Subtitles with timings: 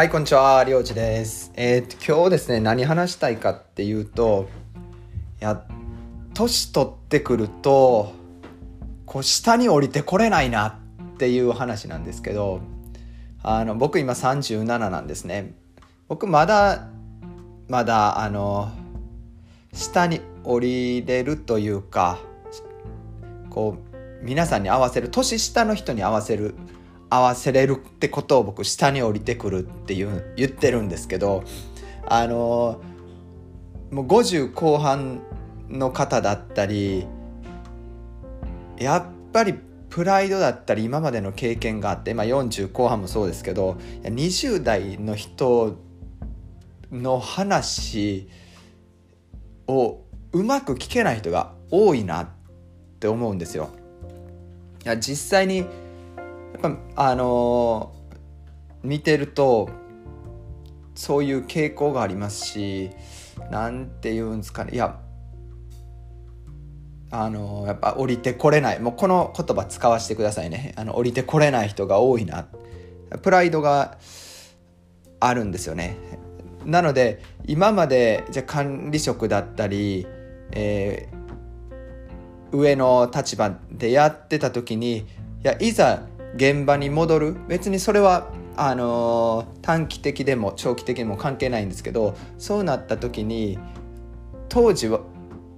[0.00, 0.64] はい、こんにちは。
[0.64, 1.52] りょうちです。
[1.56, 4.48] えーと、今日ですね、何話したいかっていうと、
[5.42, 5.62] いや、
[6.32, 8.14] 年取ってくると、
[9.04, 10.78] こう、下に降りてこれないな
[11.16, 12.62] っていう話なんですけど、
[13.42, 15.52] あの、僕今37なんですね。
[16.08, 16.88] 僕まだ、
[17.68, 18.72] まだ、あの、
[19.74, 22.18] 下に降りれるというか、
[23.50, 26.54] こう、皆さんに合わせる、年下の人に合わせる、
[27.10, 31.42] 合わせれるってことを僕下に降りてくるっていう言ってるんですけど
[32.06, 32.80] あの
[33.90, 35.20] もう50後半
[35.68, 37.06] の方だったり
[38.78, 39.54] やっぱり
[39.90, 45.76] プライドだったり今までの経験があって、まあ、40後半もそうですけど20代の人
[46.92, 48.28] の話
[49.66, 50.00] を
[50.32, 52.28] うまく聞けない人が多いなっ
[53.00, 53.70] て思うんですよ。
[54.84, 55.66] いや実際に
[56.60, 59.70] ぱあのー、見てると
[60.94, 62.90] そういう傾向がありますし
[63.50, 64.74] なんて言うんですかね。
[64.74, 65.00] いや
[67.12, 68.80] あの、やっぱ降りてこれない。
[68.80, 70.74] もうこの言葉使わせてくださいね。
[70.76, 72.46] あの降りてこれない人が多いな。
[73.22, 73.98] プライドが
[75.18, 75.96] あるんですよね。
[76.64, 80.06] なので今までじゃ管理職だったり、
[80.52, 85.04] えー、上の立場でやってた時にい
[85.42, 86.02] やいざ
[86.34, 87.36] 現場に戻る。
[87.48, 93.58] 別にそれはあのー、短期的でも長期的にも関係ないんですけどそうなった時に
[94.48, 95.00] 当時は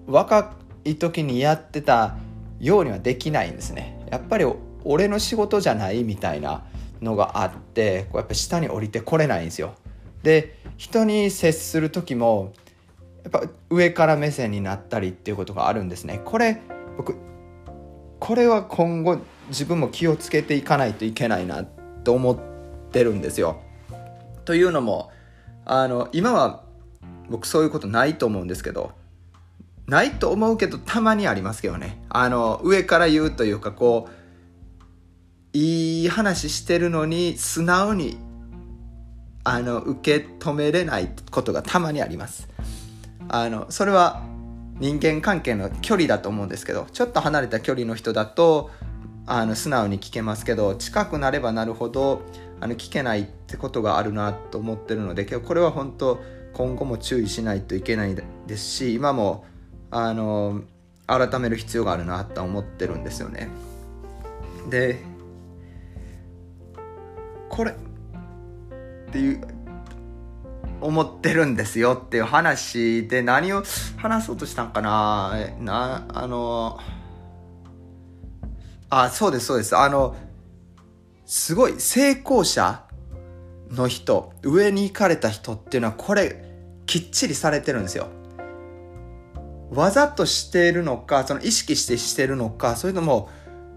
[0.06, 2.17] 若い時にやってた
[2.61, 3.98] ようにはできないんですね。
[4.11, 4.47] やっぱり
[4.84, 6.65] 俺の仕事じゃないみたいな
[7.00, 9.75] のがあってこうやっぱ下に降りてこれないんですよ。
[10.23, 12.53] で人に接する時も
[13.25, 16.20] やっぱ上から目線になったりっていうことがあるんですね。
[16.25, 16.61] これ
[16.97, 17.17] 僕
[18.20, 19.19] これは今後
[19.53, 22.39] 自分も気をつけていかないといけないなと思っ
[22.91, 23.61] てるんですよ。
[24.44, 25.12] というのも
[25.64, 26.64] あの今は
[27.28, 28.93] 僕そういうことないと思うんですけど
[29.87, 38.16] ないと思うけどたまにありますけどねあの上から言うというかこういい話してるのに素直に
[39.44, 42.48] あの受け止めれないことがたまにあります。
[43.28, 44.22] あのそれは
[44.78, 48.71] 人間関係の距離だと思うんですけどちょっと離れた距離の人だと
[49.34, 52.20] あの素直に聞けますけど近くなればなるほど
[52.60, 56.20] あの聞けないってことがあるなと思ってるので今日これは本当
[56.53, 59.47] 今後も注意しないといけないですし今も
[59.91, 60.60] あの
[61.06, 63.48] 改める必要があるなと思ってるんですよね。
[64.69, 64.98] で
[67.48, 67.75] これっ
[69.12, 69.41] ていう
[70.82, 73.62] 思ってるんですよっていう話で何を
[73.97, 76.78] 話そうとしたんかななあの
[78.94, 79.75] あそうですそうです。
[79.75, 80.14] あの
[81.25, 82.84] すごい成功者
[83.70, 86.44] の人上に行かれた人っていうのはこれ
[86.84, 88.08] きっちりされてるんですよ。
[89.70, 93.30] わざとしてるのかその意識してしてるのかそれとも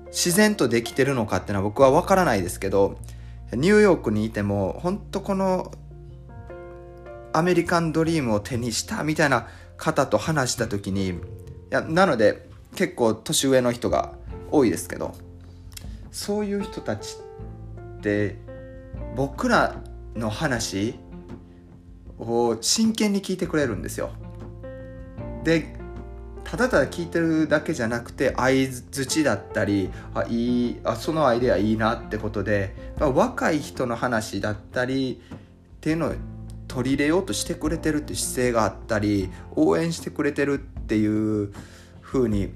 [0.07, 2.97] 自然とできてるのかっていうのは僕は分からないですけど
[3.53, 5.71] ニューヨークにいても本当この
[7.31, 9.47] アメリカンドリームを手にしたみたいな
[9.77, 11.13] 方と話した時にい
[11.69, 14.15] やなので結構年上の人が
[14.55, 15.13] 多いですけど
[16.11, 17.17] そういう人たち
[17.97, 18.37] って
[19.15, 19.75] 僕ら
[20.15, 20.95] の話
[22.17, 24.11] を真剣に聞いてくれるんですよ。
[25.43, 25.75] で
[26.45, 35.37] ただただ聞いてるだけじゃなくて相づちだったりあいいあそのアイデアいいなってことで若い人の話だったりっ
[35.81, 36.13] ていうのを
[36.67, 41.51] 取り入れようとしてくれてるって姿勢があったり応援してくれてるっていう
[42.01, 42.53] 風に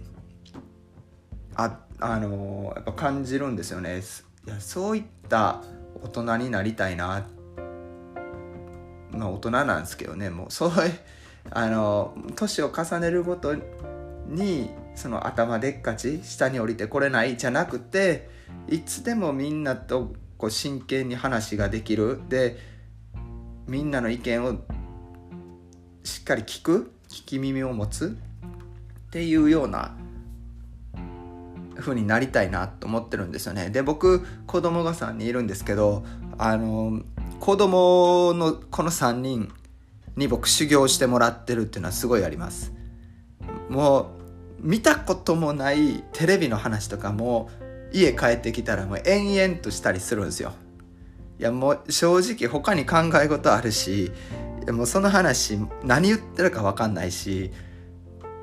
[1.56, 4.02] あってあのやっぱ感じるんですよね。
[4.48, 5.62] いやそういった
[6.02, 7.26] 大人になりたいな
[9.12, 10.30] まあ大人なんですけどね。
[10.30, 10.72] もうそう
[11.52, 13.56] あの年を重ねるごと
[14.28, 18.30] にその頭でっかち下に降りてこれないじゃなくて
[18.68, 22.22] いつでもみんなとこう真剣に話ができる。
[22.30, 22.58] で
[23.68, 24.56] みんなの意見を
[26.04, 26.92] しっかり聞く。
[27.10, 28.18] 聞き耳を持つ。
[29.08, 29.96] っていうような
[31.80, 33.70] 風になりたいなと思ってるんですよね。
[33.70, 36.04] で僕子供が3人いるんですけど
[36.38, 37.02] あの
[37.40, 39.52] 子供のこの3人
[40.16, 42.74] に僕修行してもらってるっていうのはすごいあります。
[43.70, 44.06] もう
[44.62, 47.50] 見たこともないテレビの話とかも
[47.94, 50.54] 家帰ってきたらもう延々としたりするんですよ。
[51.40, 54.12] いやもう正直他に考え事あるし
[54.68, 57.52] もうその話何言ってるか分かんないし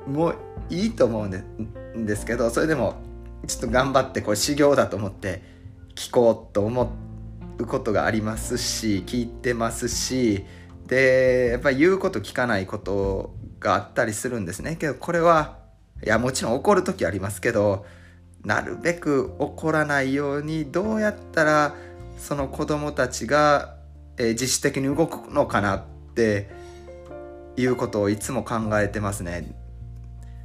[0.07, 0.35] もう
[0.69, 2.95] いいと思うんですけどそれでも
[3.45, 5.41] ちょっと頑張ってこれ修行だと思って
[5.95, 6.91] 聞こうと思
[7.59, 10.45] うことがありますし聞いてますし
[10.87, 15.57] でやっぱり言うこと聞かないことがあったりするんですねけどこれは
[16.03, 17.85] いやもちろん怒る時ありますけど
[18.43, 21.75] なるべく怒らないようにどうやったら
[22.17, 23.75] その子供たちが、
[24.17, 25.83] えー、自主的に動くのかなっ
[26.15, 26.49] て
[27.57, 29.55] いうことをいつも考えてますね。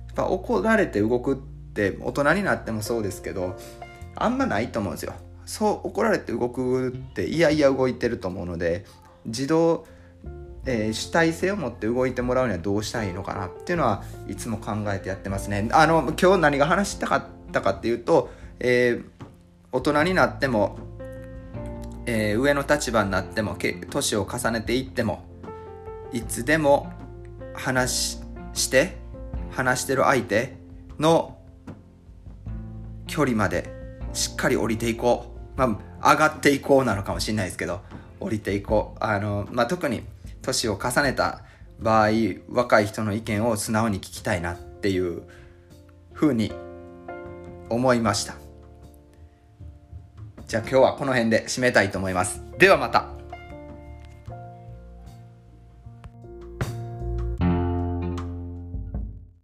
[0.06, 1.42] やっぱ怒られて動く
[1.72, 3.56] って大人になってもそうですけど
[4.14, 5.14] あんまないと思うんですよ。
[5.46, 8.84] そう怒られて動くっていやいや動いてると思うので
[9.24, 9.86] 自動、
[10.66, 15.68] えー、主体性を持って動いてもらうにはどうしたらいいのかなっていうのはいつも考えてやってますね。
[15.72, 18.30] あの今日何が話したかったかっていうと、
[18.60, 19.04] えー、
[19.72, 20.78] 大人になっても、
[22.06, 23.56] えー、上の立場になっても
[23.90, 25.24] 年を重ねていっても
[26.12, 26.92] いつでも
[27.54, 28.18] 話
[28.52, 28.98] して
[29.50, 30.56] 話してる相手
[30.98, 31.38] の
[33.12, 33.68] 距離まで
[34.14, 37.82] しっかり降りていこう、まあ、上がっていこうなのかもしれないですけど
[38.20, 39.04] 降りていこう。
[39.04, 40.02] あの、まあ、特に
[40.40, 41.42] 年を重ねた
[41.78, 42.08] 場合
[42.48, 45.24] 若い人の意見を素直に聞きたいなっていう
[46.14, 46.52] ふうに
[47.68, 48.34] 思いました。
[50.46, 52.42] じゃあ今日はこの辺で締めたいと思います。
[52.56, 53.11] ではまた。